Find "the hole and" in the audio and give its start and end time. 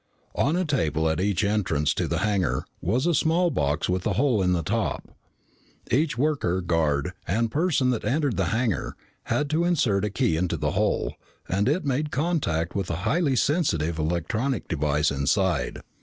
10.57-11.69